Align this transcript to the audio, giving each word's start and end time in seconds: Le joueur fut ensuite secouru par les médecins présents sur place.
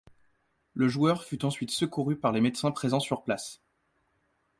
Le 0.73 0.87
joueur 0.89 1.23
fut 1.25 1.45
ensuite 1.45 1.69
secouru 1.69 2.15
par 2.17 2.31
les 2.31 2.41
médecins 2.41 2.71
présents 2.71 2.99
sur 2.99 3.21
place. 3.21 3.61